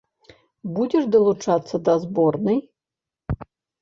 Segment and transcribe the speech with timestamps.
[0.77, 2.59] Будзеш далучацца да зборнай?